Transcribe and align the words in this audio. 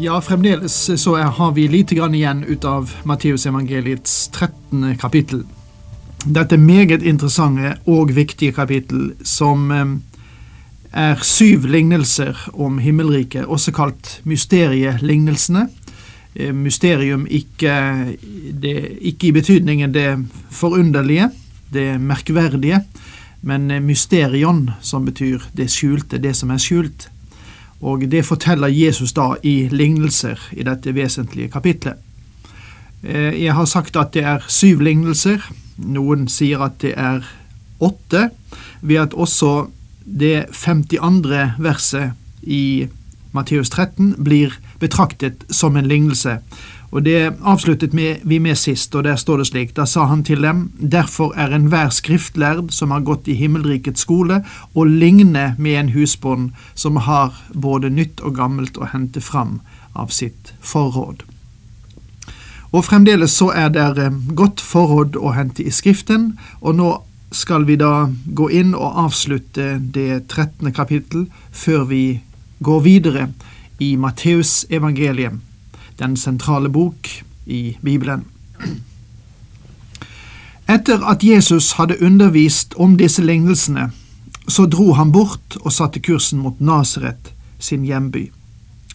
Ja, 0.00 0.20
fremdeles 0.20 0.90
så 1.02 1.16
har 1.16 1.52
vi 1.52 1.68
lite 1.68 1.94
grann 1.94 2.14
igjen 2.14 2.44
ut 2.44 2.64
av 2.64 2.92
Matteusevangeliets 3.02 4.28
13. 4.28 4.96
kapittel. 4.96 5.42
Dette 6.24 6.56
meget 6.56 7.02
interessante 7.02 7.72
og 7.90 8.12
viktige 8.14 8.54
kapittel 8.54 9.08
som 9.26 9.72
eh, 9.74 9.90
er 10.92 11.18
syv 11.26 11.66
lignelser 11.66 12.38
om 12.54 12.78
himmelriket, 12.78 13.46
også 13.50 13.74
kalt 13.74 14.20
mysterielignelsene. 14.22 15.66
Eh, 16.34 16.54
mysterium 16.54 17.26
ikke, 17.26 17.74
det, 18.54 18.76
ikke 19.00 19.32
i 19.32 19.34
betydningen 19.34 19.94
det 19.94 20.08
forunderlige, 20.50 21.32
det 21.74 21.90
merkverdige, 22.00 22.84
men 23.42 23.66
mysterion, 23.82 24.68
som 24.80 25.10
betyr 25.10 25.50
det 25.58 25.72
skjulte, 25.74 26.22
det 26.22 26.36
som 26.38 26.54
er 26.54 26.62
skjult. 26.62 27.10
Og 27.80 28.02
det 28.10 28.24
forteller 28.26 28.72
Jesus 28.72 29.12
da 29.14 29.34
i 29.46 29.68
lignelser 29.70 30.40
i 30.52 30.66
dette 30.66 30.94
vesentlige 30.94 31.50
kapitlet. 31.52 31.98
Eh, 33.02 33.34
jeg 33.44 33.54
har 33.54 33.68
sagt 33.70 33.96
at 33.96 34.12
det 34.14 34.24
er 34.26 34.46
syv 34.50 34.82
lignelser. 34.82 35.42
Noen 35.78 36.26
sier 36.28 36.64
at 36.66 36.80
det 36.82 36.94
er 36.98 37.26
åtte, 37.78 38.30
ved 38.80 38.96
at 38.96 39.14
også 39.14 39.68
det 40.02 40.48
52. 40.52 41.54
verset 41.58 42.12
i 42.42 42.88
Matteus 43.32 43.70
13 43.70 44.16
blir 44.24 44.56
betraktet 44.80 45.44
som 45.50 45.76
en 45.76 45.86
lignelse. 45.86 46.38
Og 46.90 47.04
Det 47.04 47.34
avsluttet 47.44 47.92
vi 48.24 48.38
med 48.38 48.56
sist, 48.56 48.94
og 48.94 49.04
der 49.04 49.16
står 49.16 49.36
det 49.36 49.46
slik. 49.46 49.76
Da 49.76 49.84
sa 49.84 50.06
han 50.08 50.24
til 50.24 50.42
dem, 50.42 50.70
derfor 50.80 51.34
er 51.36 51.52
enhver 51.52 51.90
skriftlærd 51.92 52.70
som 52.72 52.90
har 52.90 53.04
gått 53.04 53.28
i 53.28 53.36
himmelrikets 53.36 54.00
skole, 54.00 54.42
å 54.74 54.84
ligne 54.84 55.54
med 55.58 55.80
en 55.80 55.88
husbond 55.92 56.50
som 56.74 56.96
har 56.96 57.34
både 57.52 57.90
nytt 57.90 58.20
og 58.20 58.36
gammelt 58.36 58.78
å 58.78 58.88
hente 58.88 59.20
fram 59.20 59.60
av 59.94 60.08
sitt 60.08 60.54
forråd. 60.60 61.26
Og 62.72 62.84
fremdeles 62.84 63.36
så 63.36 63.50
er 63.52 63.68
det 63.72 63.84
eh, 63.98 64.16
godt 64.36 64.60
forråd 64.60 65.16
å 65.16 65.32
hente 65.36 65.64
i 65.64 65.72
Skriften, 65.72 66.38
og 66.60 66.76
nå 66.76 66.88
skal 67.32 67.64
vi 67.68 67.76
da 67.76 68.08
gå 68.24 68.48
inn 68.50 68.72
og 68.74 68.96
avslutte 69.04 69.76
det 69.80 70.28
13. 70.28 70.72
kapittel 70.72 71.26
før 71.52 71.84
vi 71.88 72.20
går 72.64 72.80
videre 72.80 73.28
i 73.84 73.96
Matteus 74.00 74.64
evangelium 74.72 75.42
den 75.98 76.16
sentrale 76.16 76.68
bok 76.68 77.08
i 77.46 77.76
Bibelen. 77.82 78.24
Etter 80.68 81.04
at 81.08 81.24
Jesus 81.24 81.72
hadde 81.72 82.02
undervist 82.02 82.74
om 82.76 82.96
disse 82.98 83.22
lignelsene, 83.22 83.90
så 84.48 84.66
dro 84.66 84.92
han 84.92 85.12
bort 85.12 85.56
og 85.60 85.72
satte 85.72 86.00
kursen 86.00 86.42
mot 86.44 86.60
Nasaret, 86.60 87.32
sin 87.58 87.84
hjemby. 87.84 88.28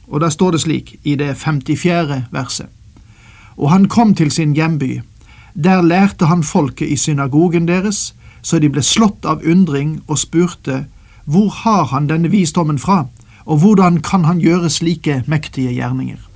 Og 0.08 0.22
da 0.22 0.30
står 0.30 0.52
det 0.52 0.62
slik 0.62 0.96
i 1.04 1.16
det 1.16 1.38
54. 1.38 2.24
verset. 2.32 2.68
Og 3.58 3.72
han 3.72 3.88
kom 3.88 4.16
til 4.16 4.32
sin 4.32 4.54
hjemby. 4.54 5.02
Der 5.54 5.82
lærte 5.82 6.26
han 6.26 6.44
folket 6.44 6.90
i 6.90 6.96
synagogen 6.96 7.68
deres, 7.68 8.14
så 8.42 8.60
de 8.60 8.70
ble 8.70 8.82
slått 8.82 9.26
av 9.26 9.42
undring 9.46 10.02
og 10.08 10.20
spurte, 10.20 10.86
Hvor 11.26 11.50
har 11.50 11.86
han 11.86 12.10
denne 12.10 12.30
visdommen 12.30 12.80
fra, 12.80 13.08
og 13.46 13.58
hvordan 13.58 14.02
kan 14.02 14.26
han 14.26 14.40
gjøre 14.40 14.70
slike 14.70 15.24
mektige 15.28 15.72
gjerninger? 15.72 16.33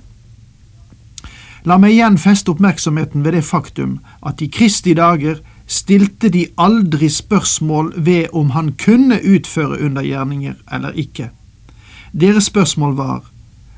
La 1.64 1.78
meg 1.78 1.96
igjen 1.96 2.18
feste 2.18 2.52
oppmerksomheten 2.52 3.24
ved 3.24 3.34
det 3.34 3.44
faktum 3.44 3.98
at 4.26 4.42
i 4.42 4.50
Kristi 4.52 4.94
dager 4.94 5.40
stilte 5.66 6.30
de 6.32 6.46
aldri 6.56 7.08
spørsmål 7.08 7.92
ved 7.96 8.32
om 8.32 8.50
han 8.50 8.72
kunne 8.78 9.20
utføre 9.24 9.80
undergjerninger 9.84 10.54
eller 10.72 10.90
ikke. 10.96 11.30
Deres 12.12 12.44
spørsmål 12.44 12.96
var 12.96 13.24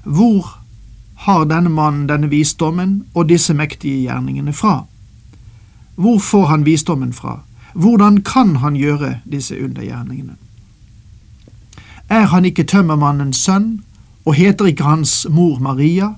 hvor 0.04 0.60
har 1.26 1.44
denne 1.44 1.68
mannen 1.68 2.08
denne 2.08 2.30
visdommen 2.30 3.04
og 3.14 3.28
disse 3.28 3.54
mektige 3.54 4.06
gjerningene 4.06 4.52
fra? 4.52 4.84
Hvor 5.94 6.18
får 6.18 6.47
han 6.47 6.64
visdommen 6.64 7.12
fra? 7.12 7.41
Hvordan 7.74 8.22
kan 8.22 8.56
han 8.56 8.74
gjøre 8.74 9.18
disse 9.32 9.64
undergjerningene? 9.64 10.36
Er 12.08 12.26
han 12.26 12.44
ikke 12.44 12.64
tømmermannens 12.64 13.36
sønn, 13.36 13.82
og 14.24 14.34
heter 14.34 14.66
ikke 14.66 14.84
hans 14.84 15.26
mor 15.30 15.58
Maria, 15.58 16.14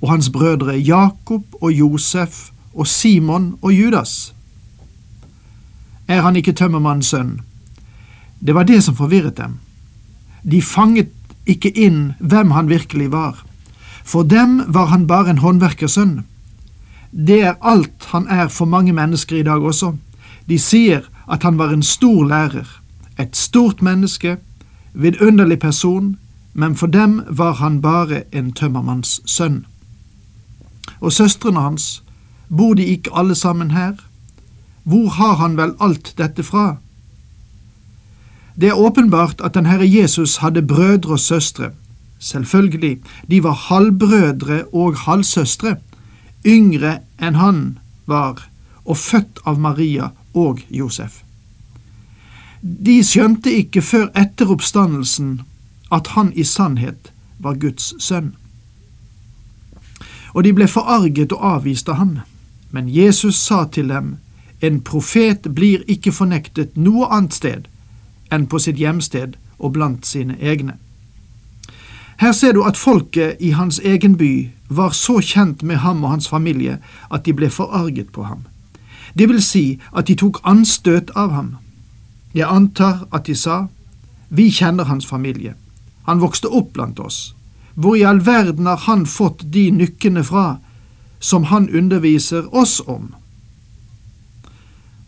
og 0.00 0.10
hans 0.10 0.30
brødre 0.30 0.76
Jakob 0.76 1.42
og 1.60 1.72
Josef 1.72 2.50
og 2.74 2.86
Simon 2.86 3.58
og 3.62 3.72
Judas. 3.72 4.34
Er 6.08 6.20
han 6.22 6.36
ikke 6.36 6.52
tømmermannens 6.52 7.06
sønn? 7.06 7.40
Det 8.40 8.54
var 8.54 8.62
det 8.62 8.82
som 8.84 8.96
forvirret 8.96 9.36
dem. 9.36 9.58
De 10.42 10.62
fanget 10.62 11.10
ikke 11.46 11.70
inn 11.70 12.14
hvem 12.20 12.50
han 12.50 12.68
virkelig 12.68 13.10
var. 13.12 13.44
For 14.04 14.22
dem 14.22 14.62
var 14.68 14.86
han 14.86 15.06
bare 15.06 15.30
en 15.30 15.42
håndverkersønn. 15.42 16.20
Det 17.10 17.40
er 17.42 17.58
alt 17.62 18.10
han 18.12 18.28
er 18.28 18.48
for 18.48 18.64
mange 18.64 18.92
mennesker 18.92 19.36
i 19.36 19.42
dag 19.42 19.62
også. 19.62 19.96
De 20.48 20.58
sier 20.58 21.08
at 21.26 21.42
han 21.42 21.58
var 21.58 21.72
en 21.72 21.82
stor 21.82 22.24
lærer, 22.24 22.66
et 23.18 23.36
stort 23.36 23.82
menneske, 23.82 24.36
vidunderlig 24.92 25.58
person, 25.58 26.16
men 26.54 26.76
for 26.76 26.86
dem 26.86 27.22
var 27.28 27.52
han 27.52 27.80
bare 27.82 28.22
en 28.32 28.52
tømmermanns 28.52 29.20
sønn 29.26 29.64
og 31.00 31.12
søstrene 31.12 31.60
hans, 31.60 32.02
bor 32.48 32.74
de 32.74 32.84
ikke 32.84 33.10
alle 33.14 33.34
sammen 33.34 33.70
her? 33.70 33.94
Hvor 34.84 35.08
har 35.08 35.34
han 35.36 35.56
vel 35.56 35.74
alt 35.80 36.14
dette 36.18 36.42
fra? 36.42 36.76
Det 38.56 38.68
er 38.68 38.78
åpenbart 38.78 39.40
at 39.44 39.54
den 39.54 39.66
Herre 39.66 39.88
Jesus 39.88 40.36
hadde 40.36 40.62
brødre 40.62 41.12
og 41.12 41.20
søstre. 41.20 41.70
Selvfølgelig, 42.18 42.98
de 43.30 43.42
var 43.42 43.52
halvbrødre 43.52 44.64
og 44.72 44.96
halvsøstre, 44.96 45.76
yngre 46.46 46.98
enn 47.20 47.34
han 47.34 47.78
var, 48.06 48.46
og 48.84 48.96
født 48.96 49.42
av 49.44 49.60
Maria 49.60 50.08
og 50.34 50.62
Josef. 50.70 51.20
De 52.62 53.02
skjønte 53.04 53.52
ikke 53.52 53.82
før 53.82 54.08
etter 54.16 54.48
oppstandelsen 54.50 55.40
at 55.92 56.14
han 56.16 56.32
i 56.32 56.44
sannhet 56.44 57.12
var 57.38 57.58
Guds 57.60 57.92
sønn 58.02 58.32
og 60.36 60.44
de 60.44 60.52
ble 60.52 60.68
forarget 60.68 61.32
og 61.32 61.44
avviste 61.56 61.90
av 61.90 61.96
ham. 61.96 62.18
Men 62.70 62.88
Jesus 62.92 63.40
sa 63.40 63.64
til 63.72 63.88
dem, 63.88 64.16
En 64.62 64.80
profet 64.80 65.54
blir 65.54 65.82
ikke 65.86 66.12
fornektet 66.12 66.76
noe 66.76 67.06
annet 67.12 67.34
sted 67.34 67.66
enn 68.32 68.46
på 68.46 68.58
sitt 68.58 68.76
hjemsted 68.80 69.36
og 69.58 69.72
blant 69.72 70.06
sine 70.06 70.36
egne. 70.40 70.72
Her 72.16 72.32
ser 72.32 72.52
du 72.52 72.62
at 72.64 72.76
folket 72.76 73.36
i 73.40 73.50
hans 73.50 73.78
egen 73.78 74.16
by 74.16 74.48
var 74.68 74.90
så 74.90 75.20
kjent 75.20 75.62
med 75.62 75.76
ham 75.76 76.04
og 76.04 76.10
hans 76.10 76.28
familie 76.28 76.78
at 77.12 77.26
de 77.26 77.32
ble 77.32 77.50
forarget 77.50 78.08
på 78.12 78.22
ham. 78.22 78.46
Det 79.18 79.28
vil 79.28 79.42
si 79.42 79.78
at 79.96 80.08
de 80.08 80.14
tok 80.14 80.40
anstøt 80.44 81.12
av 81.16 81.30
ham. 81.30 81.56
Jeg 82.34 82.48
antar 82.48 83.06
at 83.12 83.26
de 83.26 83.34
sa, 83.34 83.66
Vi 84.28 84.50
kjenner 84.50 84.84
hans 84.84 85.06
familie. 85.06 85.54
Han 86.02 86.20
vokste 86.20 86.48
opp 86.48 86.72
blant 86.72 86.98
oss. 87.00 87.36
Hvor 87.76 87.96
i 87.96 88.04
all 88.08 88.22
verden 88.24 88.66
har 88.66 88.80
han 88.88 89.04
fått 89.06 89.44
de 89.52 89.68
nykkene 89.70 90.24
fra 90.24 90.58
som 91.20 91.48
han 91.52 91.68
underviser 91.68 92.48
oss 92.56 92.80
om? 92.80 93.12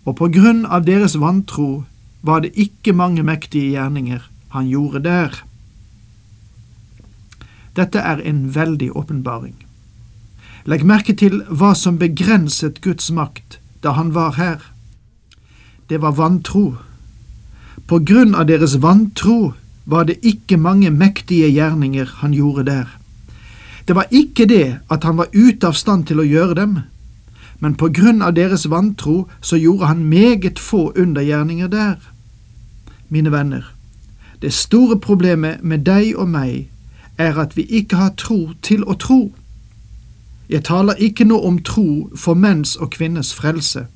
Og 0.05 0.17
på 0.21 0.29
grunn 0.33 0.65
av 0.65 0.85
deres 0.85 1.17
vantro 1.21 1.85
var 2.21 2.45
det 2.45 2.57
ikke 2.61 2.93
mange 2.93 3.25
mektige 3.25 3.73
gjerninger 3.77 4.25
han 4.53 4.69
gjorde 4.69 5.01
der. 5.05 5.39
Dette 7.77 8.01
er 8.01 8.21
en 8.25 8.49
veldig 8.55 8.91
åpenbaring. 8.97 9.57
Legg 10.69 10.85
merke 10.85 11.15
til 11.17 11.41
hva 11.49 11.73
som 11.77 12.01
begrenset 12.01 12.83
Guds 12.85 13.09
makt 13.15 13.61
da 13.85 13.95
han 13.97 14.13
var 14.17 14.37
her. 14.37 14.59
Det 15.89 16.03
var 16.03 16.17
vantro. 16.19 16.77
På 17.89 18.01
grunn 18.05 18.35
av 18.35 18.49
deres 18.51 18.77
vantro 18.83 19.55
var 19.89 20.05
det 20.05 20.19
ikke 20.23 20.57
mange 20.61 20.91
mektige 20.91 21.49
gjerninger 21.49 22.11
han 22.21 22.33
gjorde 22.37 22.65
der. 22.65 22.87
Det 23.89 23.97
var 23.97 24.07
ikke 24.11 24.45
det 24.47 24.79
at 24.91 25.05
han 25.05 25.17
var 25.17 25.33
ute 25.33 25.67
av 25.67 25.73
stand 25.73 26.05
til 26.07 26.21
å 26.21 26.27
gjøre 26.29 26.55
dem, 26.55 26.75
men 27.59 27.75
på 27.75 27.89
grunn 27.89 28.21
av 28.23 28.35
deres 28.37 28.69
vantro 28.71 29.25
så 29.41 29.57
gjorde 29.57 29.89
han 29.89 30.05
meget 30.05 30.61
få 30.61 30.93
undergjerninger 30.93 31.73
der. 31.73 31.97
Mine 33.09 33.33
venner, 33.33 33.65
det 34.43 34.53
store 34.53 35.01
problemet 35.01 35.65
med 35.65 35.89
deg 35.89 36.13
og 36.17 36.29
meg 36.29 36.69
er 37.19 37.41
at 37.41 37.57
vi 37.57 37.65
ikke 37.65 37.97
har 37.97 38.13
tro 38.21 38.53
til 38.63 38.85
å 38.85 38.95
tro. 38.95 39.33
Jeg 40.49 40.69
taler 40.69 41.01
ikke 41.01 41.25
nå 41.25 41.41
om 41.41 41.59
tro 41.65 42.11
for 42.17 42.37
menns 42.37 42.77
og 42.77 42.93
kvinners 42.93 43.33
frelse. 43.35 43.89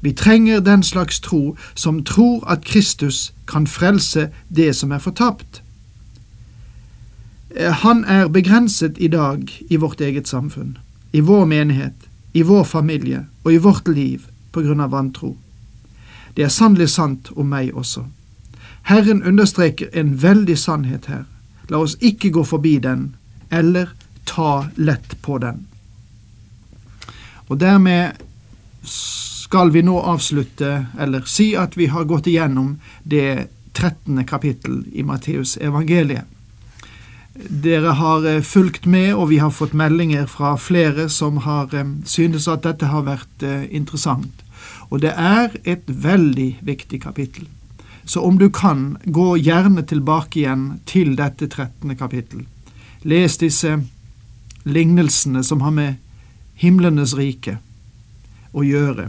Vi 0.00 0.12
trenger 0.12 0.60
den 0.60 0.82
slags 0.82 1.20
tro 1.20 1.56
som 1.74 2.04
tror 2.04 2.44
at 2.50 2.64
Kristus 2.64 3.32
kan 3.46 3.66
frelse 3.66 4.28
det 4.48 4.76
som 4.76 4.92
er 4.92 4.98
fortapt. 4.98 5.62
Han 7.58 8.04
er 8.04 8.28
begrenset 8.28 8.94
i 8.98 9.08
dag 9.08 9.62
i 9.70 9.76
vårt 9.76 10.00
eget 10.00 10.28
samfunn, 10.28 10.78
i 11.12 11.20
vår 11.20 11.44
menighet, 11.44 12.08
i 12.32 12.42
vår 12.42 12.64
familie 12.64 13.26
og 13.44 13.52
i 13.52 13.58
vårt 13.58 13.88
liv 13.88 14.26
på 14.52 14.62
grunn 14.62 14.80
av 14.80 14.90
vantro. 14.90 15.36
Det 16.36 16.44
er 16.44 16.52
sannelig 16.52 16.90
sant 16.90 17.32
om 17.34 17.48
meg 17.50 17.74
også. 17.74 18.04
Herren 18.88 19.22
understreker 19.22 19.88
en 19.92 20.22
veldig 20.22 20.58
sannhet 20.58 21.06
her. 21.06 21.24
La 21.68 21.80
oss 21.82 21.96
ikke 22.00 22.30
gå 22.30 22.44
forbi 22.44 22.78
den, 22.78 23.16
eller 23.50 23.90
ta 24.24 24.68
lett 24.76 25.16
på 25.22 25.38
den. 25.38 25.66
Og 27.48 27.60
dermed 27.60 28.12
skal 29.48 29.70
vi 29.70 29.80
nå 29.82 30.00
avslutte, 30.00 30.86
eller 31.00 31.22
si 31.24 31.54
at 31.56 31.76
vi 31.76 31.86
har 31.88 32.04
gått 32.04 32.26
igjennom 32.28 32.74
det 33.02 33.46
13. 33.72 34.26
kapittel 34.28 34.82
i 34.92 35.00
Matteus 35.02 35.54
evangeliet. 35.56 36.26
Dere 37.48 37.94
har 37.96 38.26
eh, 38.28 38.42
fulgt 38.44 38.84
med, 38.84 39.14
og 39.14 39.30
vi 39.30 39.38
har 39.40 39.54
fått 39.54 39.72
meldinger 39.72 40.26
fra 40.28 40.50
flere 40.60 41.06
som 41.08 41.38
har 41.46 41.72
eh, 41.72 41.94
synes 42.04 42.44
at 42.52 42.66
dette 42.66 42.90
har 42.92 43.06
vært 43.06 43.44
eh, 43.46 43.62
interessant. 43.72 44.42
Og 44.90 45.00
det 45.00 45.14
er 45.16 45.54
et 45.64 45.88
veldig 45.88 46.48
viktig 46.68 47.00
kapittel. 47.06 47.46
Så 48.04 48.20
om 48.20 48.36
du 48.36 48.50
kan, 48.52 48.98
gå 49.04 49.30
gjerne 49.38 49.86
tilbake 49.86 50.42
igjen 50.42 50.66
til 50.84 51.14
dette 51.16 51.48
13. 51.48 51.94
kapittel. 51.96 52.42
Les 53.00 53.38
disse 53.40 53.78
lignelsene 54.68 55.40
som 55.40 55.64
har 55.64 55.72
med 55.72 55.96
himlenes 56.60 57.16
rike 57.16 57.56
å 58.52 58.66
gjøre, 58.66 59.08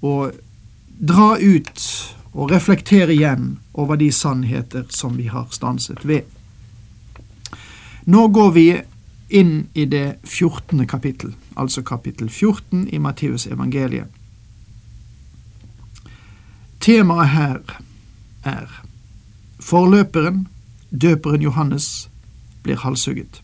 og 0.00 0.32
dra 0.98 1.36
ut 1.38 1.84
og 2.32 2.52
reflektere 2.52 3.14
igjen 3.14 3.56
over 3.74 3.96
de 3.96 4.10
sannheter 4.12 4.86
som 4.90 5.16
vi 5.16 5.28
har 5.32 5.48
stanset 5.50 6.04
ved. 6.06 6.22
Nå 8.06 8.28
går 8.28 8.52
vi 8.54 8.66
inn 9.28 9.68
i 9.74 9.84
det 9.84 10.18
14. 10.24 10.86
kapittel, 10.86 11.34
altså 11.56 11.82
kapittel 11.82 12.30
14 12.30 12.88
i 12.92 12.98
Matteus 12.98 13.46
evangeliet. 13.46 14.08
Temaet 16.80 17.28
her 17.28 17.58
er 18.44 18.84
Forløperen, 19.60 20.46
døperen 20.90 21.42
Johannes, 21.42 22.08
blir 22.62 22.76
halshugget. 22.76 23.42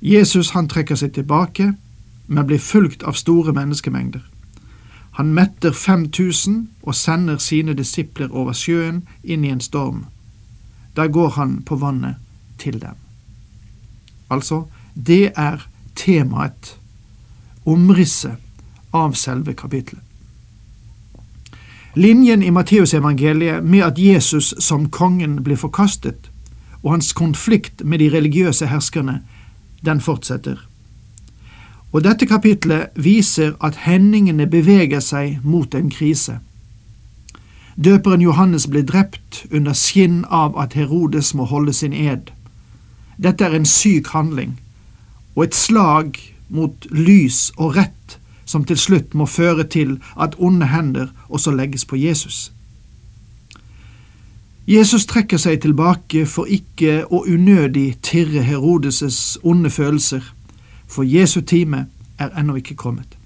Jesus 0.00 0.50
han 0.50 0.68
trekker 0.68 0.94
seg 0.94 1.14
tilbake, 1.16 1.72
men 2.26 2.46
blir 2.46 2.60
fulgt 2.60 3.02
av 3.02 3.16
store 3.16 3.54
menneskemengder. 3.56 4.22
Han 5.16 5.32
metter 5.34 5.72
5000 5.72 6.68
og 6.82 6.94
sender 6.94 7.38
sine 7.40 7.72
disipler 7.74 8.28
over 8.28 8.52
sjøen 8.52 9.06
inn 9.24 9.44
i 9.44 9.52
en 9.54 9.62
storm. 9.64 10.04
Der 10.96 11.08
går 11.08 11.30
han 11.38 11.62
på 11.62 11.78
vannet 11.80 12.20
til 12.60 12.76
dem. 12.80 12.98
Altså, 14.30 14.66
det 14.92 15.32
er 15.36 15.64
temaet, 15.96 16.76
omrisset, 17.64 18.36
av 18.92 19.16
selve 19.16 19.52
kapitlet. 19.56 20.00
Linjen 21.96 22.42
i 22.42 22.52
Matteusevangeliet 22.52 23.64
med 23.64 23.84
at 23.84 23.98
Jesus 23.98 24.52
som 24.60 24.90
kongen 24.90 25.40
blir 25.44 25.56
forkastet, 25.56 26.28
og 26.82 26.92
hans 26.92 27.12
konflikt 27.16 27.84
med 27.84 28.04
de 28.04 28.10
religiøse 28.12 28.68
herskerne, 28.68 29.22
den 29.84 30.00
fortsetter. 30.00 30.65
Og 31.92 32.04
dette 32.04 32.26
kapitlet 32.26 32.88
viser 32.96 33.54
at 33.64 33.78
hendingene 33.86 34.46
beveger 34.50 35.00
seg 35.00 35.38
mot 35.44 35.74
en 35.74 35.90
krise. 35.90 36.38
Døperen 37.76 38.22
Johannes 38.24 38.66
ble 38.66 38.82
drept 38.82 39.44
under 39.52 39.76
skinn 39.76 40.24
av 40.32 40.56
at 40.58 40.72
Herodes 40.74 41.34
må 41.34 41.44
holde 41.44 41.72
sin 41.76 41.92
ed. 41.92 42.32
Dette 43.16 43.44
er 43.44 43.56
en 43.56 43.68
syk 43.68 44.08
handling, 44.16 44.58
og 45.36 45.44
et 45.44 45.54
slag 45.54 46.16
mot 46.48 46.86
lys 46.90 47.50
og 47.56 47.76
rett 47.76 48.18
som 48.46 48.64
til 48.64 48.78
slutt 48.78 49.14
må 49.14 49.26
føre 49.26 49.64
til 49.64 49.98
at 50.16 50.36
onde 50.38 50.68
hender 50.70 51.10
også 51.28 51.50
legges 51.50 51.84
på 51.84 51.96
Jesus. 51.96 52.52
Jesus 54.66 55.06
trekker 55.06 55.38
seg 55.38 55.60
tilbake 55.62 56.24
for 56.26 56.48
ikke 56.50 57.04
å 57.06 57.22
unødig 57.26 57.98
tirre 58.02 58.42
Herodes' 58.42 59.36
onde 59.46 59.70
følelser, 59.70 60.22
for 60.86 61.02
Jesu 61.02 61.40
time 61.40 61.86
er 62.18 62.32
ennå 62.38 62.56
ikke 62.56 62.74
kommet. 62.74 63.16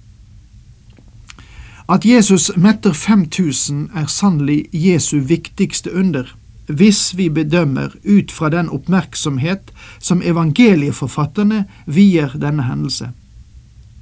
At 1.90 2.04
Jesus 2.06 2.50
metter 2.56 2.92
5000 2.92 3.88
er 3.94 4.06
sannelig 4.06 4.68
Jesu 4.72 5.18
viktigste 5.18 5.94
under, 5.94 6.36
hvis 6.66 7.16
vi 7.16 7.28
bedømmer 7.28 7.88
ut 8.06 8.30
fra 8.32 8.48
den 8.48 8.68
oppmerksomhet 8.68 9.72
som 9.98 10.22
evangelieforfatterne 10.22 11.64
vier 11.86 12.36
denne 12.38 12.62
hendelse. 12.62 13.10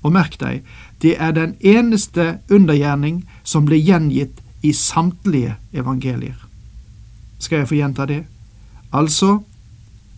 Og 0.03 0.13
merk 0.13 0.37
deg, 0.41 0.61
det 1.03 1.17
er 1.19 1.33
den 1.33 1.57
eneste 1.61 2.39
undergjerning 2.51 3.25
som 3.43 3.65
ble 3.65 3.81
gjengitt 3.81 4.43
i 4.63 4.73
samtlige 4.73 5.57
evangelier. 5.73 6.37
Skal 7.39 7.63
jeg 7.63 7.69
få 7.69 7.79
gjenta 7.79 8.07
det? 8.07 8.25
Altså, 8.93 9.39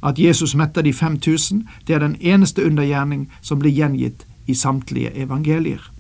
at 0.03 0.19
Jesus 0.19 0.55
metta 0.55 0.83
de 0.83 0.93
5000, 0.93 1.69
det 1.87 1.95
er 1.95 1.99
den 1.99 2.17
eneste 2.21 2.65
undergjerning 2.67 3.29
som 3.41 3.59
blir 3.59 3.71
gjengitt 3.71 4.27
i 4.47 4.55
samtlige 4.55 5.11
evangelier. 5.15 5.91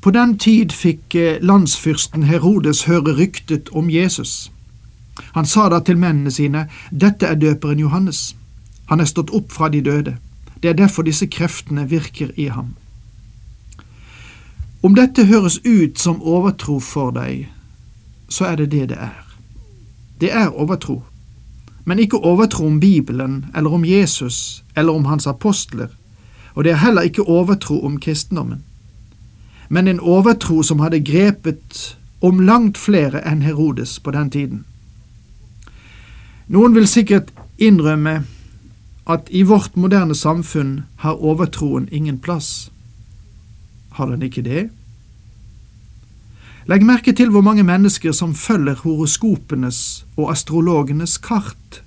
På 0.00 0.10
den 0.10 0.38
tid 0.38 0.70
fikk 0.72 1.14
eh, 1.14 1.40
landsfyrsten 1.42 2.22
Herodes 2.22 2.84
høre 2.86 3.16
ryktet 3.18 3.68
om 3.68 3.90
Jesus. 3.90 4.52
Han 5.34 5.46
sa 5.46 5.68
da 5.68 5.80
til 5.80 5.98
mennene 5.98 6.30
sine, 6.30 6.68
Dette 6.90 7.26
er 7.26 7.34
døperen 7.34 7.78
Johannes. 7.78 8.36
Han 8.86 9.00
er 9.00 9.04
stått 9.10 9.32
opp 9.34 9.52
fra 9.52 9.68
de 9.68 9.80
døde. 9.80 10.16
Det 10.62 10.70
er 10.70 10.78
derfor 10.78 11.02
disse 11.02 11.26
kreftene 11.26 11.88
virker 11.90 12.30
i 12.36 12.46
ham. 12.48 12.76
Om 14.82 14.94
dette 14.94 15.26
høres 15.26 15.58
ut 15.66 15.98
som 15.98 16.22
overtro 16.22 16.78
for 16.78 17.10
deg, 17.10 17.48
så 18.28 18.44
er 18.44 18.56
det 18.62 18.70
det 18.70 18.88
det 18.88 18.98
er. 19.00 19.22
Det 20.20 20.30
er 20.32 20.54
overtro, 20.54 21.02
men 21.86 21.98
ikke 22.02 22.18
overtro 22.18 22.66
om 22.66 22.80
Bibelen 22.80 23.46
eller 23.54 23.70
om 23.70 23.84
Jesus 23.84 24.64
eller 24.76 24.92
om 24.92 25.04
hans 25.06 25.26
apostler, 25.26 25.88
og 26.54 26.64
det 26.64 26.72
er 26.72 26.82
heller 26.82 27.06
ikke 27.06 27.22
overtro 27.22 27.78
om 27.86 28.00
kristendommen, 28.00 28.64
men 29.68 29.88
en 29.88 30.00
overtro 30.00 30.62
som 30.62 30.82
hadde 30.82 31.04
grepet 31.04 31.96
om 32.20 32.40
langt 32.40 32.78
flere 32.78 33.22
enn 33.28 33.42
Herodes 33.46 33.98
på 34.00 34.10
den 34.10 34.30
tiden. 34.30 34.64
Noen 36.48 36.74
vil 36.74 36.88
sikkert 36.90 37.30
innrømme 37.58 38.22
at 39.06 39.30
i 39.30 39.42
vårt 39.46 39.76
moderne 39.76 40.14
samfunn 40.14 40.80
har 41.02 41.22
overtroen 41.22 41.88
ingen 41.92 42.18
plass. 42.18 42.70
Har 43.90 44.10
den 44.10 44.22
ikke 44.22 44.42
det? 44.42 44.68
Legg 46.66 46.82
merke 46.82 47.12
til 47.14 47.30
hvor 47.30 47.44
mange 47.46 47.62
mennesker 47.62 48.12
som 48.12 48.34
følger 48.34 48.74
horoskopenes 48.82 50.06
og 50.16 50.30
astrologenes 50.32 51.18
kart. 51.18 51.82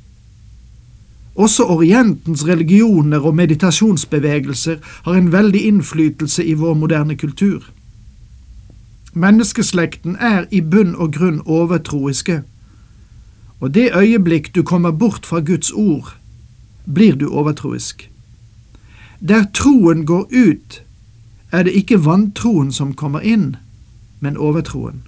Også 1.36 1.64
Orientens 1.64 2.46
religioner 2.48 3.20
og 3.20 3.36
meditasjonsbevegelser 3.36 4.78
har 5.04 5.14
en 5.14 5.32
veldig 5.32 5.66
innflytelse 5.68 6.46
i 6.46 6.54
vår 6.54 6.74
moderne 6.74 7.18
kultur. 7.18 7.64
Menneskeslekten 9.14 10.16
er 10.16 10.46
i 10.52 10.62
bunn 10.62 10.96
og 10.96 11.14
grunn 11.14 11.42
overtroiske, 11.46 12.42
og 13.60 13.74
det 13.74 13.92
øyeblikk 13.96 14.56
du 14.56 14.64
kommer 14.64 14.92
bort 14.92 15.26
fra 15.26 15.40
Guds 15.40 15.72
ord, 15.72 16.16
blir 16.94 17.16
du 17.16 17.28
overtroisk. 17.30 18.10
Der 19.20 19.44
troen 19.54 20.06
går 20.06 20.30
ut, 20.32 20.82
er 21.52 21.64
det 21.64 21.74
ikke 21.76 22.06
vantroen 22.06 22.72
som 22.72 22.94
kommer 22.94 23.20
inn, 23.20 23.56
men 24.20 24.38
overtroen. 24.38 25.02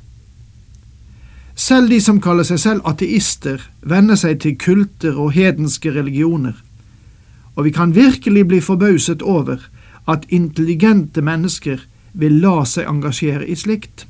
Selv 1.55 1.89
de 1.89 1.99
som 2.01 2.21
kaller 2.21 2.47
seg 2.47 2.59
selv 2.59 2.87
ateister, 2.89 3.61
venner 3.81 4.15
seg 4.15 4.39
til 4.41 4.57
kulter 4.57 5.17
og 5.19 5.33
hedenske 5.35 5.91
religioner, 5.93 6.55
og 7.55 7.67
vi 7.67 7.73
kan 7.75 7.95
virkelig 7.95 8.47
bli 8.47 8.61
forbauset 8.63 9.21
over 9.21 9.59
at 10.07 10.25
intelligente 10.29 11.21
mennesker 11.21 11.83
vil 12.13 12.39
la 12.41 12.63
seg 12.65 12.87
engasjere 12.89 13.47
i 13.47 13.55
slikt. 13.55 14.05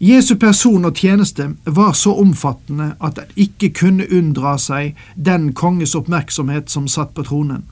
Jesu 0.00 0.36
person 0.38 0.84
og 0.86 0.94
tjeneste 0.94 1.48
var 1.64 1.92
så 1.92 2.12
omfattende 2.22 2.92
at 3.02 3.16
den 3.18 3.32
ikke 3.48 3.72
kunne 3.80 4.06
unndra 4.14 4.54
seg 4.62 4.94
den 5.16 5.50
konges 5.58 5.96
oppmerksomhet 5.98 6.70
som 6.70 6.86
satt 6.88 7.16
på 7.16 7.26
tronen. 7.26 7.64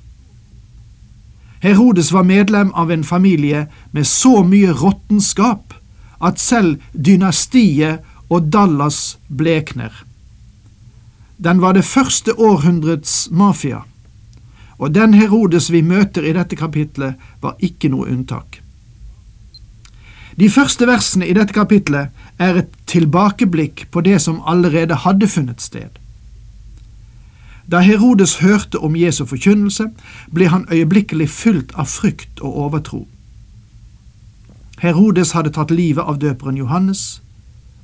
Herodes 1.66 2.12
var 2.12 2.23
medlem 2.23 2.70
av 2.78 2.92
en 2.92 3.04
familie 3.04 3.66
med 3.90 4.06
så 4.06 4.44
mye 4.46 4.70
råttenskap 4.70 5.75
at 6.23 6.38
selv 6.38 6.82
dynastiet 6.92 8.04
og 8.30 8.52
Dallas 8.52 9.18
blekner. 9.28 9.90
den 11.37 11.61
var 11.61 11.73
det 11.73 11.85
første 11.85 12.32
århundrets 12.32 13.28
mafia, 13.30 13.82
og 14.78 14.94
den 14.94 15.14
Herodes 15.14 15.70
vi 15.73 15.82
møter 15.82 16.25
i 16.25 16.32
dette 16.32 16.56
kapitlet, 16.56 17.14
var 17.40 17.56
ikke 17.61 17.90
noe 17.92 18.08
unntak. 18.08 18.62
De 20.38 20.49
første 20.50 20.87
versene 20.87 21.26
i 21.26 21.35
dette 21.37 21.52
kapitlet 21.52 22.08
er 22.38 22.62
et 22.62 22.73
tilbakeblikk 22.87 23.87
på 23.90 24.00
det 24.00 24.20
som 24.23 24.40
allerede 24.46 24.94
hadde 24.94 25.28
funnet 25.28 25.61
sted. 25.61 25.90
Da 27.70 27.80
Herodes 27.80 28.37
hørte 28.37 28.78
om 28.78 28.96
Jesu 28.96 29.25
forkynnelse, 29.26 29.88
ble 30.35 30.49
han 30.49 30.66
øyeblikkelig 30.73 31.30
fylt 31.30 31.73
av 31.75 31.87
frykt 31.90 32.40
og 32.40 32.56
overtro. 32.56 33.06
Herodes 34.78 35.32
hadde 35.32 35.50
tatt 35.50 35.70
livet 35.70 36.04
av 36.04 36.20
døperen 36.20 36.56
Johannes, 36.56 37.23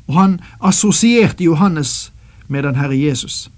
og 0.06 0.14
han 0.14 0.40
assosierte 0.60 1.44
Johannes 1.44 2.12
med 2.48 2.62
den 2.62 2.78
Herre 2.78 2.98
Jesus. 2.98 3.50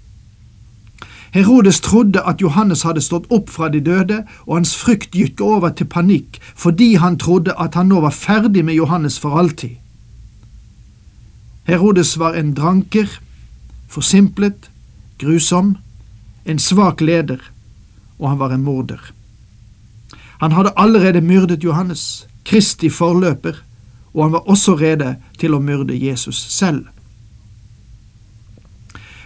Herodes 1.35 1.79
trodde 1.79 2.21
at 2.23 2.41
Johannes 2.41 2.81
hadde 2.87 3.01
stått 3.01 3.25
opp 3.29 3.49
fra 3.49 3.69
de 3.69 3.81
døde, 3.83 4.23
og 4.47 4.55
hans 4.55 4.75
frykt 4.75 5.11
gikk 5.11 5.41
over 5.41 5.69
til 5.69 5.89
panikk 5.91 6.39
fordi 6.55 6.95
han 6.95 7.17
trodde 7.19 7.53
at 7.59 7.75
han 7.75 7.91
nå 7.91 7.99
var 8.01 8.15
ferdig 8.15 8.65
med 8.65 8.73
Johannes 8.79 9.19
for 9.19 9.37
alltid. 9.37 9.75
Herodes 11.67 12.17
var 12.19 12.33
en 12.39 12.53
dranker, 12.55 13.19
forsimplet, 13.89 14.69
grusom, 15.19 15.75
en 16.45 16.59
svak 16.59 17.01
leder, 17.01 17.41
og 18.19 18.29
han 18.29 18.39
var 18.39 18.53
en 18.53 18.63
morder. 18.63 19.11
Han 20.39 20.51
hadde 20.51 20.73
allerede 20.77 21.21
myrdet 21.21 21.63
Johannes, 21.63 22.27
Kristi 22.45 22.89
forløper, 22.89 23.63
og 24.13 24.23
han 24.23 24.31
var 24.31 24.49
også 24.49 24.75
rede 24.79 25.15
til 25.39 25.55
å 25.55 25.59
myrde 25.59 25.97
Jesus 25.97 26.37
selv. 26.53 26.85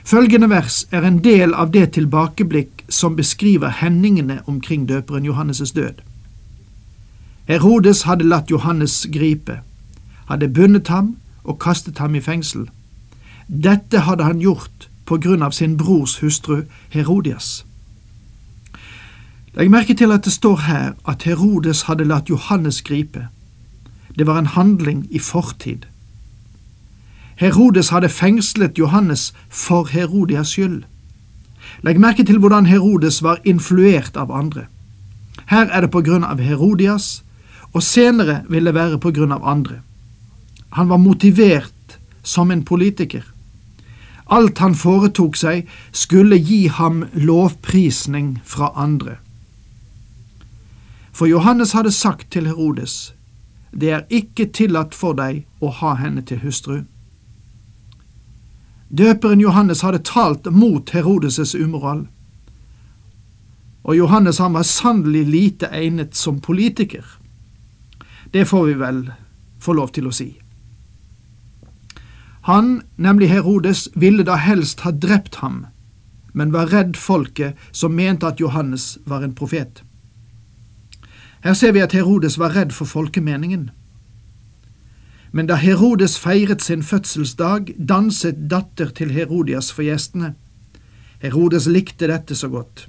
Følgende 0.10 0.50
vers 0.50 0.86
er 0.92 1.06
en 1.06 1.20
del 1.22 1.54
av 1.54 1.70
det 1.74 1.92
tilbakeblikk 1.94 2.86
som 2.90 3.18
beskriver 3.18 3.70
hendingene 3.70 4.40
omkring 4.48 4.88
døperen 4.90 5.28
Johannes' 5.28 5.74
død. 5.76 6.02
Herodes 7.50 8.04
hadde 8.10 8.26
latt 8.26 8.50
Johannes 8.50 9.06
gripe, 9.14 9.60
hadde 10.26 10.50
bundet 10.50 10.88
ham 10.88 11.16
og 11.44 11.60
kastet 11.62 11.98
ham 11.98 12.16
i 12.16 12.22
fengsel. 12.22 12.70
Dette 13.48 14.06
hadde 14.06 14.26
han 14.26 14.42
gjort 14.42 14.89
på 15.10 15.18
grunn 15.18 15.42
av 15.42 15.52
sin 15.58 15.78
brors 15.78 16.20
hustru 16.22 16.62
Herodias. 16.94 17.66
Legg 19.58 19.72
merke 19.74 19.96
til 19.98 20.14
at 20.14 20.28
det 20.28 20.34
står 20.36 20.60
her 20.68 20.92
at 21.10 21.26
Herodes 21.26 21.88
hadde 21.90 22.06
latt 22.06 22.30
Johannes 22.30 22.84
gripe. 22.86 23.26
Det 24.18 24.28
var 24.28 24.38
en 24.40 24.54
handling 24.54 25.08
i 25.10 25.20
fortid. 25.20 25.88
Herodes 27.40 27.90
hadde 27.90 28.10
fengslet 28.10 28.78
Johannes 28.78 29.34
for 29.50 29.90
Herodias 29.90 30.54
skyld. 30.54 30.84
Legg 31.82 32.00
merke 32.00 32.24
til 32.24 32.38
hvordan 32.38 32.70
Herodes 32.70 33.24
var 33.24 33.42
influert 33.44 34.18
av 34.18 34.32
andre. 34.32 34.68
Her 35.50 35.66
er 35.72 35.82
det 35.82 35.92
på 35.92 36.04
grunn 36.06 36.24
av 36.24 36.42
Herodias, 36.44 37.24
og 37.74 37.84
senere 37.84 38.44
vil 38.50 38.70
det 38.70 38.76
være 38.76 39.00
på 39.02 39.12
grunn 39.16 39.32
av 39.32 39.46
andre. 39.48 39.82
Han 40.78 40.90
var 40.90 41.02
motivert 41.02 41.98
som 42.24 42.52
en 42.52 42.64
politiker. 42.66 43.24
Alt 44.30 44.62
han 44.62 44.76
foretok 44.78 45.38
seg, 45.38 45.70
skulle 45.92 46.38
gi 46.38 46.68
ham 46.68 47.06
lovprisning 47.14 48.38
fra 48.46 48.70
andre. 48.76 49.18
For 51.12 51.28
Johannes 51.28 51.74
hadde 51.74 51.92
sagt 51.92 52.30
til 52.32 52.48
Herodes, 52.48 53.14
det 53.72 53.90
er 53.92 54.06
ikke 54.10 54.46
tillatt 54.54 54.96
for 54.96 55.18
deg 55.18 55.44
å 55.62 55.72
ha 55.82 55.96
henne 56.00 56.22
til 56.26 56.42
hustru. 56.46 56.84
Døperen 58.90 59.42
Johannes 59.42 59.82
hadde 59.86 60.02
talt 60.06 60.50
mot 60.54 60.90
Herodes' 60.94 61.58
umoral, 61.58 62.08
og 63.84 63.98
Johannes 63.98 64.38
han 64.38 64.54
var 64.54 64.64
sannelig 64.64 65.26
lite 65.26 65.70
egnet 65.74 66.16
som 66.16 66.40
politiker. 66.42 67.06
Det 68.34 68.46
får 68.46 68.66
vi 68.66 68.74
vel 68.78 69.02
få 69.62 69.74
lov 69.74 69.94
til 69.94 70.10
å 70.10 70.14
si. 70.14 70.30
Han, 72.50 72.82
nemlig 72.96 73.30
Herodes, 73.30 73.90
ville 73.94 74.24
da 74.26 74.34
helst 74.42 74.80
ha 74.82 74.90
drept 74.92 75.36
ham, 75.44 75.68
men 76.34 76.50
var 76.50 76.72
redd 76.74 76.96
folket 76.98 77.54
som 77.72 77.94
mente 77.94 78.26
at 78.26 78.42
Johannes 78.42 78.96
var 79.06 79.22
en 79.22 79.36
profet. 79.38 79.84
Her 81.46 81.54
ser 81.54 81.76
vi 81.78 81.86
at 81.86 81.94
Herodes 81.94 82.40
var 82.42 82.58
redd 82.58 82.74
for 82.74 82.90
folkemeningen. 82.90 83.70
Men 85.32 85.46
da 85.46 85.62
Herodes 85.62 86.18
feiret 86.18 86.66
sin 86.66 86.82
fødselsdag, 86.82 87.76
danset 87.78 88.50
datter 88.50 88.90
til 88.98 89.14
Herodias 89.14 89.70
for 89.70 89.86
gjestene. 89.86 90.34
Herodes 91.22 91.70
likte 91.70 92.10
dette 92.10 92.34
så 92.36 92.50
godt. 92.50 92.88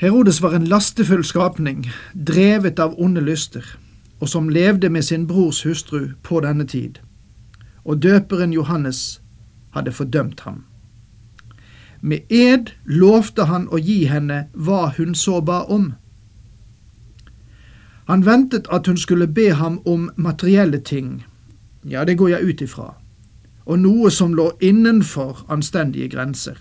Herodes 0.00 0.40
var 0.40 0.56
en 0.56 0.72
lastefull 0.72 1.24
skapning, 1.24 1.84
drevet 2.16 2.80
av 2.80 2.96
onde 2.96 3.20
lyster 3.20 3.76
og 4.20 4.28
som 4.28 4.48
levde 4.48 4.88
med 4.88 5.02
sin 5.02 5.26
brors 5.26 5.62
hustru 5.62 6.08
på 6.22 6.40
denne 6.40 6.66
tid, 6.66 6.98
og 7.84 8.02
døperen 8.02 8.52
Johannes 8.52 9.22
hadde 9.70 9.92
fordømt 9.92 10.40
ham. 10.40 10.64
Med 12.00 12.18
ed 12.30 12.72
lovte 12.84 13.44
han 13.44 13.68
å 13.68 13.78
gi 13.78 14.04
henne 14.04 14.46
hva 14.52 14.92
hun 14.96 15.14
så 15.14 15.40
ba 15.40 15.62
om. 15.68 15.94
Han 18.06 18.26
ventet 18.26 18.68
at 18.72 18.86
hun 18.86 18.96
skulle 18.96 19.26
be 19.26 19.50
ham 19.54 19.80
om 19.86 20.10
materielle 20.16 20.78
ting, 20.78 21.24
ja, 21.84 22.04
det 22.04 22.18
går 22.18 22.28
jeg 22.28 22.42
ut 22.42 22.62
ifra, 22.62 22.94
og 23.66 23.78
noe 23.78 24.10
som 24.10 24.34
lå 24.34 24.50
innenfor 24.60 25.44
anstendige 25.48 26.08
grenser. 26.08 26.56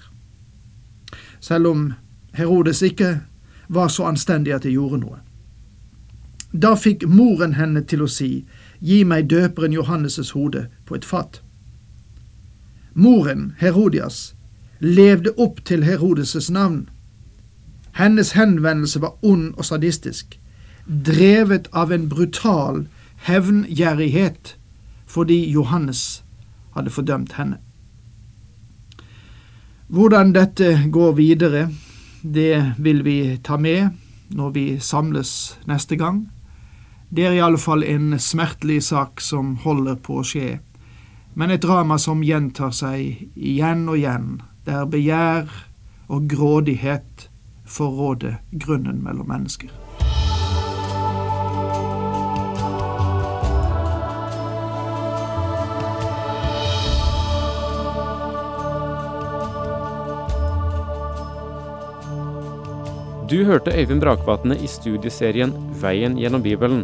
Selv 1.40 1.68
om 1.68 1.94
Herodes 2.34 2.82
ikke 2.82 3.20
var 3.68 3.88
så 3.88 4.06
anstendig 4.10 4.54
at 4.54 4.64
det 4.64 4.74
gjorde 4.74 5.00
noe. 5.02 5.25
Da 6.62 6.76
fikk 6.80 7.04
moren 7.08 7.54
henne 7.60 7.82
til 7.84 8.06
å 8.06 8.08
si, 8.08 8.46
Gi 8.86 9.04
meg 9.04 9.30
døperen 9.30 9.74
Johannes' 9.74 10.32
hode 10.36 10.68
på 10.86 10.96
et 10.96 11.06
fat. 11.06 11.42
Moren, 12.94 13.54
Herodias, 13.60 14.36
levde 14.80 15.34
opp 15.38 15.64
til 15.66 15.84
Herodes' 15.84 16.52
navn. 16.52 16.90
Hennes 17.92 18.32
henvendelse 18.32 19.02
var 19.02 19.16
ond 19.24 19.54
og 19.58 19.66
sadistisk, 19.66 20.40
drevet 20.86 21.68
av 21.74 21.92
en 21.92 22.10
brutal 22.10 22.86
hevngjerrighet 23.26 24.56
fordi 25.06 25.40
Johannes 25.50 26.24
hadde 26.76 26.92
fordømt 26.92 27.34
henne. 27.40 27.58
Hvordan 29.88 30.34
dette 30.36 30.90
går 30.92 31.12
videre, 31.12 31.70
det 32.22 32.74
vil 32.78 33.04
vi 33.06 33.38
ta 33.44 33.58
med 33.58 33.90
når 34.30 34.50
vi 34.50 34.66
samles 34.80 35.60
neste 35.66 35.96
gang. 35.96 36.26
Det 37.16 37.24
er 37.24 37.32
i 37.38 37.40
alle 37.40 37.56
fall 37.56 37.84
en 37.88 38.18
smertelig 38.20 38.82
sak 38.90 39.22
som 39.24 39.54
holder 39.64 39.96
på 40.04 40.18
å 40.20 40.24
skje, 40.28 40.58
men 41.40 41.54
et 41.54 41.64
drama 41.64 41.96
som 41.96 42.26
gjentar 42.28 42.74
seg 42.76 43.30
igjen 43.40 43.86
og 43.88 44.02
igjen, 44.02 44.28
der 44.68 44.84
begjær 44.92 45.48
og 46.12 46.28
grådighet 46.28 47.30
får 47.64 47.96
råde 48.02 48.34
grunnen 48.52 49.00
mellom 49.06 49.32
mennesker. 49.32 49.72
Du 63.26 63.40
hørte 63.48 63.72
Øyvind 63.72 64.04
Brakvatne 64.04 64.60
i 64.60 64.68
studieserien 64.68 65.56
Veien 65.80 66.20
gjennom 66.20 66.44
Bibelen. 66.44 66.84